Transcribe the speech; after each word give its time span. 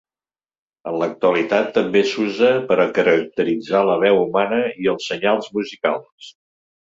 En 0.91 0.95
l'actualitat 1.01 1.67
també 1.75 2.01
s'usa 2.13 2.49
per 2.71 2.77
a 2.85 2.89
caracteritzar 2.97 3.83
la 3.91 3.99
veu 4.05 4.19
humana 4.23 4.61
i 4.85 4.91
els 4.95 5.11
senyals 5.11 5.53
musicals. 5.59 6.31